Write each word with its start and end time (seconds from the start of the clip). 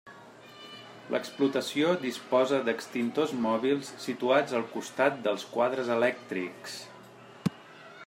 L'explotació 1.15 1.91
disposa 2.05 2.59
d'extintors 2.69 3.35
mòbils 3.45 3.93
situats 4.09 4.59
al 4.61 4.67
costat 4.75 5.23
dels 5.29 5.49
quadres 5.55 5.97
elèctrics. 6.01 6.81